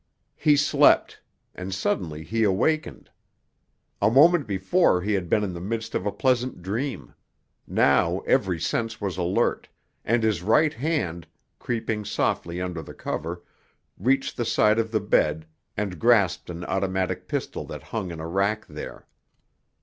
[0.35, 3.11] He slept—and suddenly he awakened.
[4.01, 7.13] A moment before he had been in the midst of a pleasant dream;
[7.67, 9.69] now every sense was alert,
[10.03, 11.27] and his right hand,
[11.59, 13.43] creeping softly under the cover,
[13.95, 15.45] reached the side of the bed
[15.77, 19.05] and grasped an automatic pistol that hung in a rack there.